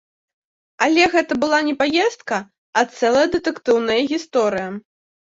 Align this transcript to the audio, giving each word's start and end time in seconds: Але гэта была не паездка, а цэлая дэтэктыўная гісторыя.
Але 0.83 1.03
гэта 1.15 1.35
была 1.43 1.59
не 1.67 1.75
паездка, 1.81 2.39
а 2.81 2.83
цэлая 2.95 3.25
дэтэктыўная 3.35 3.99
гісторыя. 4.13 4.67